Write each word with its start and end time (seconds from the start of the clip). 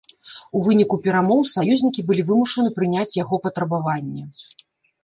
У 0.59 0.61
выніку 0.67 0.95
перамоў 1.07 1.43
саюзнікі 1.55 2.01
былі 2.09 2.27
вымушаныя 2.33 2.77
прыняць 2.81 3.09
яго 3.23 3.35
патрабаванне. 3.47 4.23